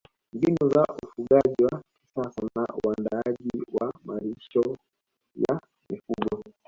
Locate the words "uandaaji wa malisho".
2.85-4.77